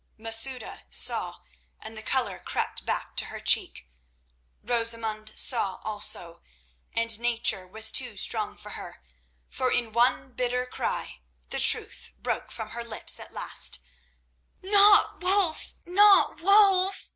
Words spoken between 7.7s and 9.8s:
too strong for her, for